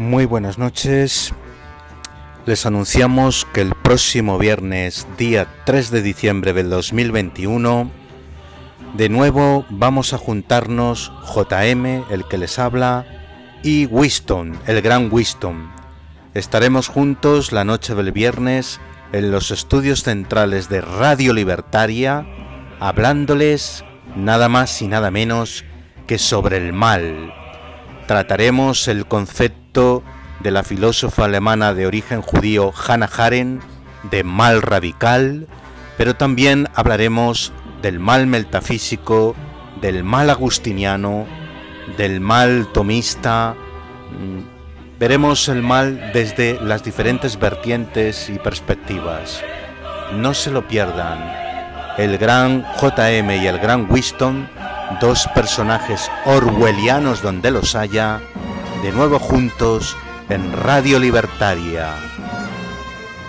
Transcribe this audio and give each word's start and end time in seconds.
Muy 0.00 0.24
buenas 0.24 0.56
noches. 0.56 1.34
Les 2.46 2.64
anunciamos 2.64 3.46
que 3.52 3.60
el 3.60 3.74
próximo 3.74 4.38
viernes, 4.38 5.06
día 5.18 5.46
3 5.66 5.90
de 5.90 6.00
diciembre 6.00 6.54
del 6.54 6.70
2021, 6.70 7.90
de 8.96 9.08
nuevo 9.10 9.66
vamos 9.68 10.14
a 10.14 10.18
juntarnos 10.18 11.12
JM, 11.34 11.84
el 12.10 12.26
que 12.30 12.38
les 12.38 12.58
habla, 12.58 13.04
y 13.62 13.84
Winston, 13.84 14.58
el 14.66 14.80
gran 14.80 15.10
Winston. 15.12 15.70
Estaremos 16.32 16.88
juntos 16.88 17.52
la 17.52 17.64
noche 17.64 17.94
del 17.94 18.10
viernes 18.10 18.80
en 19.12 19.30
los 19.30 19.50
estudios 19.50 20.02
centrales 20.02 20.70
de 20.70 20.80
Radio 20.80 21.34
Libertaria, 21.34 22.26
hablándoles 22.80 23.84
nada 24.16 24.48
más 24.48 24.80
y 24.80 24.88
nada 24.88 25.10
menos 25.10 25.66
que 26.06 26.16
sobre 26.16 26.56
el 26.56 26.72
mal. 26.72 27.34
Trataremos 28.06 28.88
el 28.88 29.04
concepto 29.04 29.59
de 29.72 30.50
la 30.50 30.64
filósofa 30.64 31.26
alemana 31.26 31.74
de 31.74 31.86
origen 31.86 32.22
judío 32.22 32.72
Hannah 32.74 33.10
Arendt 33.16 33.62
de 34.10 34.24
mal 34.24 34.62
radical, 34.62 35.46
pero 35.96 36.16
también 36.16 36.68
hablaremos 36.74 37.52
del 37.80 38.00
mal 38.00 38.26
metafísico, 38.26 39.36
del 39.80 40.02
mal 40.02 40.28
agustiniano, 40.28 41.26
del 41.96 42.20
mal 42.20 42.66
tomista. 42.72 43.54
Mm, 44.10 44.98
veremos 44.98 45.48
el 45.48 45.62
mal 45.62 46.10
desde 46.12 46.58
las 46.60 46.82
diferentes 46.82 47.38
vertientes 47.38 48.28
y 48.28 48.40
perspectivas. 48.40 49.40
No 50.16 50.34
se 50.34 50.50
lo 50.50 50.66
pierdan. 50.66 51.32
El 51.96 52.18
gran 52.18 52.66
JM 52.80 53.30
y 53.30 53.46
el 53.46 53.60
gran 53.60 53.86
Winston, 53.88 54.48
dos 55.00 55.28
personajes 55.32 56.10
orwellianos 56.24 57.22
donde 57.22 57.52
los 57.52 57.76
haya, 57.76 58.20
de 58.82 58.92
nuevo 58.92 59.18
juntos 59.18 59.96
en 60.28 60.52
Radio 60.52 60.98
Libertaria. 60.98 61.94